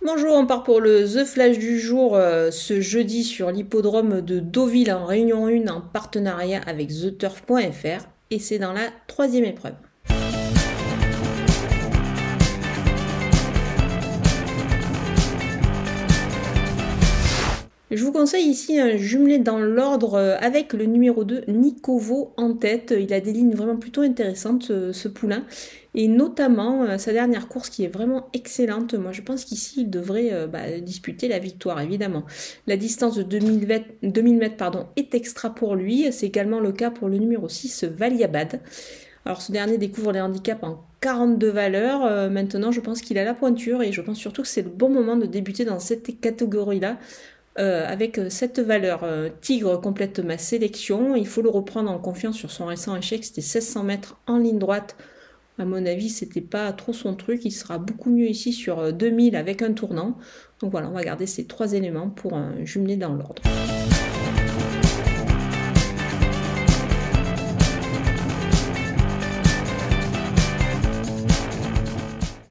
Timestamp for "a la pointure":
43.18-43.82